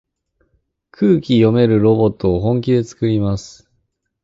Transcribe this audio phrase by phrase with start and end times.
[0.91, 3.69] 空気読めるロボットを本気でつくります。